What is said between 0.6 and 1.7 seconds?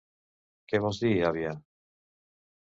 Què vols dir, àvia?